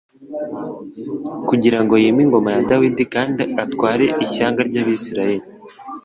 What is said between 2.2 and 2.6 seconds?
ingoma